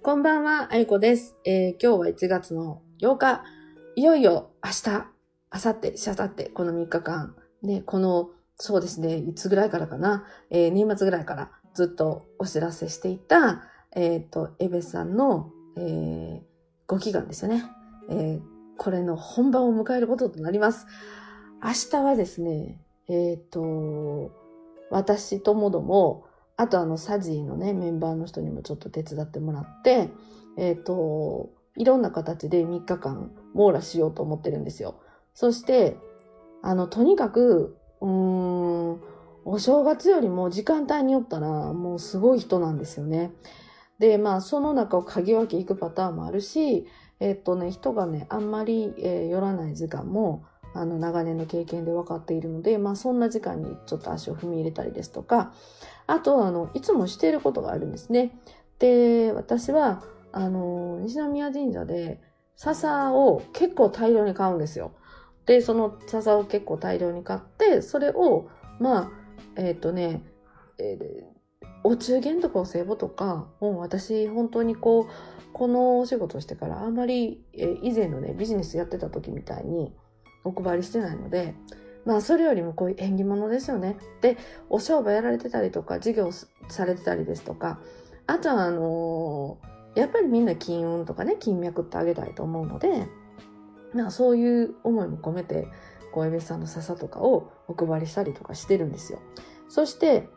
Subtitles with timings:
[0.00, 1.36] こんばんは、あゆこです。
[1.44, 3.42] えー今日は1月の8日、
[3.96, 5.06] いよいよ明日、
[5.52, 16.40] 明後日、しあさって、この3日間、ね、この、そうですね、いつぐらいからかな、えー年末ぐらいからずっとお知らせしていた、えっ、と、エベさんの、えー
[16.86, 17.64] ご祈願ですよね。
[18.08, 18.40] えー
[18.78, 20.86] これの本番を迎えることとなります。
[21.60, 24.30] 明日はですね、えっ、と、
[24.90, 26.27] 私ともども、
[26.58, 30.10] あとあの、サジーのね、メンバーの人にもちょっと手伝ってもらって、
[30.56, 35.00] えっ、と、いろんな形で3日間網羅しようと思ってるんですよ。
[35.34, 35.96] そして、
[36.60, 39.00] あの、とにかく、うーん、
[39.44, 43.30] お正月よりも時間帯によったら、もうすごい人なんですよね。
[44.00, 46.88] で、まあ、その中を鍵分け行くパターンもあるし、
[47.20, 55.52] えっとね、人がね、あんまり、えー寄らない時間も、あの、長年の経験で分かっているので、まあ、そんな時間にちょっと足を踏み入れたりですとか、
[56.06, 58.38] あと、あの、いつもしていることがあるんですね。
[58.78, 60.02] で、私は、
[60.32, 62.20] あの、西宮神社で、
[62.56, 64.92] 笹を結構大量に買うんですよ。
[65.46, 68.48] で、その笹を結構大量に買って、それを、
[68.80, 69.10] まあ、
[69.56, 70.22] えっ、とね、
[70.78, 71.38] えー
[71.84, 75.06] お中元とかお歳暮とか、もう私、本当にこう、
[75.52, 79.94] このお仕事をしてからあんまり、えー以前のね、ビジネスやってた時みたいに
[80.44, 81.54] お配りしてないので、
[82.04, 83.96] まあそれよりもこういう縁起物ですよね。
[84.20, 84.36] で、
[84.70, 87.80] お商売やられてたりとか、事業されてたりですとか、
[88.26, 93.08] あとはあのーやっぱりみんな金運とかね、金脈ってあげたいと思うので、
[93.94, 95.66] まあそういう思いも込めて、
[96.12, 99.18] こう、エベさんの笹とかをお配りしたりとかしてるんですよ。
[99.68, 100.28] そして、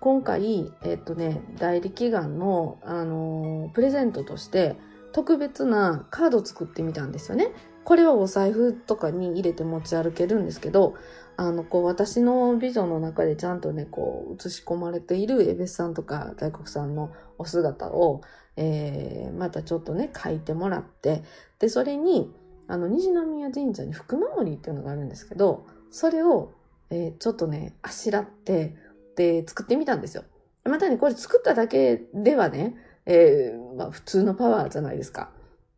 [0.00, 4.76] 今回、えっとね、代理祈願の、あのープレゼントとして、
[5.12, 7.52] 特別なカードを作ってみたんですよね。
[7.86, 10.96] これはお財布とかに入れて持ち歩けるんですけど、
[11.36, 18.22] あの、こう、私のビジョンの中でちゃんとね、こう、映し込まれているエベスさんとか大黒さんのお姿を、
[18.56, 21.22] えー、またちょっとね、書いてもらって、
[21.60, 22.34] で、それに、
[22.66, 26.54] あの、虹宮神社に福守りっていうのがあるんですけど、それを、
[26.90, 28.74] えーちょっとね、あしらって、
[29.14, 30.24] で、作ってみたんですよ。
[30.64, 32.74] またね、これ作っただけではね、
[33.06, 35.30] えーまあ、普通のパワーじゃないですか。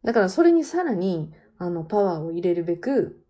[0.04, 3.24] だからそれにさらに、あの、パワーを入れるべく、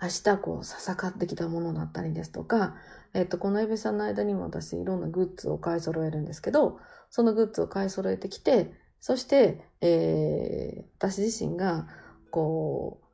[0.00, 2.76] 明日こう、ささかってきたものだったりですとか、
[3.14, 6.78] えっ、と、このエベさんの間にも私いろんなグッズを買い揃えるんですけど、
[7.10, 11.88] そのグッズを買い揃えてきて、そして、えー私自身が、
[12.30, 13.06] こう、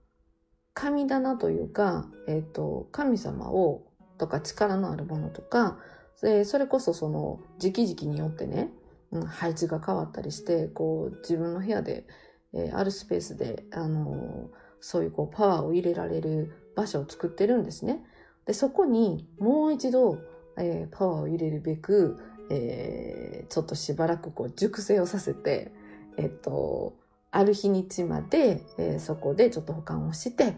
[0.75, 3.87] 神棚というか、えっ、と、神様を、
[4.19, 5.79] とか力のあるものとか、
[6.23, 8.71] えーそれこそその、時期時期によってね、
[9.13, 12.07] うん配置が変わったりして、こう、自分の部屋で、
[12.55, 18.05] えーあるスペースで、あのーそういうこう、パワーを入れられる場所を作ってるんですね。
[18.45, 20.19] で、そこにもう一度、
[20.59, 22.19] えーパワーを入れるべく、
[22.51, 25.73] えーちょっとしばらくこう、熟成をさせて、
[26.19, 26.95] えっと、
[27.31, 30.57] ある日にちまで、えーそこでちょっと保管をして、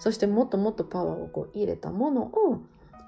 [0.00, 2.60] そしてもっともっとパワーをこう入れたものを、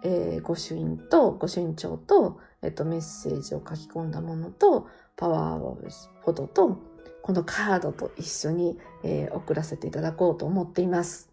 [0.04, 4.86] えー御朱印と、御朱印帳と、えっと、メッセージを書き込んだものと、
[5.16, 5.90] パワー
[6.24, 6.78] フォトと、
[7.22, 11.30] このカードと一緒に、えー送らせていただこうと思っています。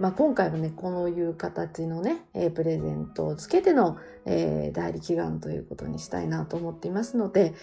[0.00, 7.54] まあ、今回はね、こういう形のね、えープレゼントをつけての、えー代理祈願ということにしたいなと思っていますので、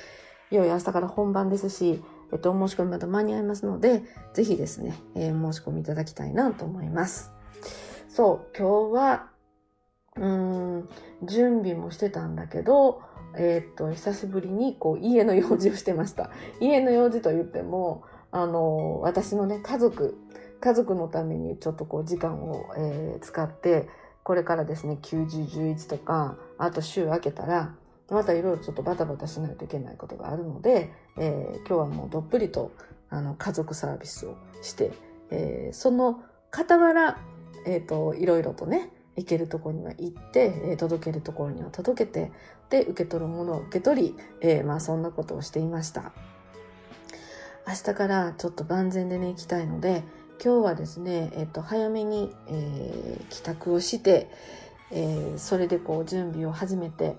[0.51, 2.01] いよいよ明日から本番ですし、
[2.31, 4.03] えっと、お申し込みまだ間に合いますので、
[4.34, 7.31] ぜひですね、えー申し込みいただきたいなと思います。
[8.07, 9.28] そう、今日は、
[10.17, 10.90] うん、
[11.23, 13.01] 準備もしてたんだけど、
[13.36, 16.30] えーっと、久しぶりにこう家の用事をしてました。
[16.59, 20.18] 家の用事と言っても、あの、私のね、家族、
[20.59, 23.88] 家族のためにちょっとこう時間を、えー使って、
[24.24, 27.75] これからですね、90、11とか、あと週明けたら、
[28.09, 32.72] またいろいろちょっとバタバタしないといけないことがあるので、えー今日はもうどっぷりと、
[33.09, 34.91] あの、家族サービスをして、
[35.30, 37.18] えーその傍ら、
[37.66, 42.31] えっ、と、いろいろとね、行けるところには行って、えー届けるところには届けて、
[42.69, 46.11] で、受け取るものを受け取り、えーまあそんなことをしていました。
[47.67, 50.03] 明日からちょっと万全でね、行きたいので、
[50.43, 54.29] 今日はですね、えっ、と、早めに、え帰宅をして、
[54.90, 57.16] えそれでこう準備を始めて、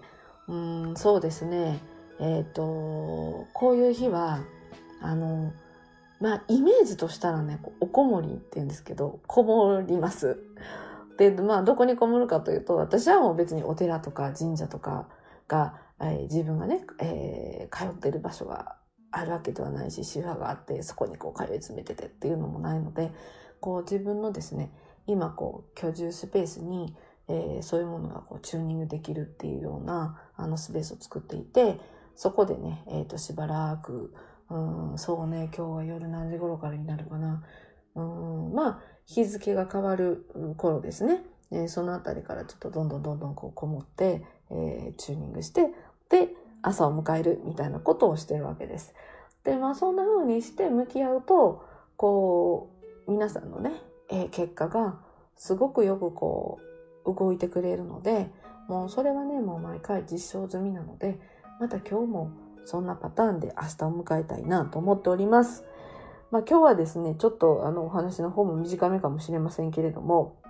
[0.48, 1.78] うん、そうですね、
[2.18, 4.40] えっ、と、こういう日は、
[5.00, 5.52] あの、
[6.20, 10.38] まあ、イメージとしたらね、おこもりって言うんですけど、こもります。
[11.18, 15.08] で、まあ、どこにこもるかというと、私はもう別にお寺とか神社とか
[15.48, 18.76] が、えー自分がね、えー通ってる場所が
[19.10, 23.12] あるわけではないし、宗派があって、そこにこう通い詰めててっていうのもないので、
[23.60, 24.72] こう自分のですね、
[25.06, 26.94] 今こう居住スペースに、
[27.28, 31.78] えーそういうものがこうチューニングできるっていうようなあのスペースを作っていて、
[32.16, 34.12] そこでね、えっ、としばらく、
[34.50, 37.42] うん、そうね、今日は夜何時頃からになるかな。
[37.94, 41.24] うん、まあ、日付が変わる頃ですね。
[41.50, 45.70] えーそのあたりからちょっとどんどんどんどんこうこもって、えーチューニングして、
[46.08, 46.28] で、
[46.62, 48.94] 朝を迎えるみたいなことをしてるわけです。
[49.44, 51.64] で、まあそんな風にして向き合うと、
[51.96, 52.70] こ
[53.06, 53.72] う、皆さんのね、
[54.08, 55.00] えー結果が
[55.36, 56.58] すごくよくこ
[57.04, 58.30] う、動いてくれるので、
[58.68, 61.18] もうそれはね、もう毎回実証済みなので、
[61.60, 62.30] また今日も
[62.64, 65.64] そんなパターンで明日を迎えたいなと思っております。
[66.32, 70.40] まあ今日はですね、ちょっとあのお話の方も短めかもしれませんけれども、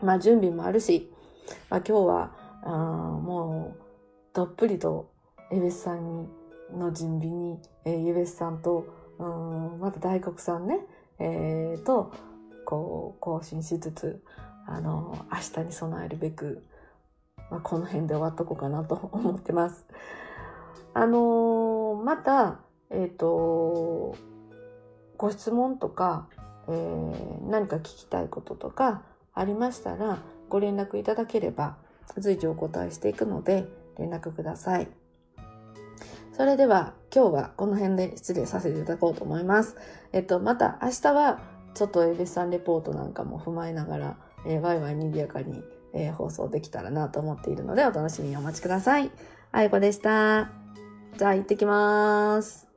[0.00, 1.10] まあ準備もあるし、
[1.68, 2.32] まあ今日は、
[2.62, 3.84] あもう
[4.32, 5.10] どっぷりと
[5.50, 6.28] エベスさんに
[6.72, 8.86] の準備に、えー、エベスさんと、
[9.18, 10.80] うんまた大黒さんね、
[11.18, 12.12] えーと、
[12.64, 14.22] こう、更新しつつ、
[14.66, 16.64] あの、明日に備えるべく、
[17.50, 19.86] まあ、この辺で終わっとこうかなと 思ってます。
[20.94, 24.14] あのーまた、えっ、と、
[25.18, 26.28] ご質問とか、
[26.68, 29.02] えー何か聞きたいこととか
[29.32, 30.18] ありましたら、
[30.48, 31.76] ご連絡いただければ、
[32.18, 33.66] 随時お答えしていくので、
[33.98, 34.88] 連絡ください。
[36.32, 39.76] それでは、今日はこの辺で失礼させていただこうと思います。
[40.12, 41.40] えっと、また明日は、
[41.74, 44.16] ちょっとエベスさんレポートなんかも踏まえながら、
[44.46, 45.62] えーワイワイ賑やかに、
[45.94, 49.10] えー放送できたらなと思っているので、お楽しみにお待ちください。
[49.52, 50.50] あいこでした。
[51.16, 52.75] じゃあ行ってきます。